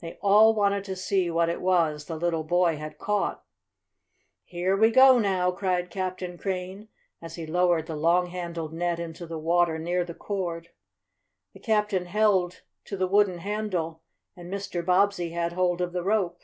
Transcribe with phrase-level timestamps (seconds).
[0.00, 3.42] They all wanted to see what it was the little boy had caught.
[4.44, 6.86] "Here we go, now!" cried Captain Crane,
[7.20, 10.68] as he lowered the long handled net into the water near the cord.
[11.54, 14.00] The captain held to the wooden handle,
[14.36, 14.86] and Mr.
[14.86, 16.40] Bobbsey had hold of the rope.